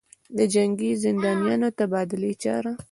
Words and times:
دجنګي 0.37 0.91
زندانیانودتبادلې 1.03 2.31
چاره 2.43 2.71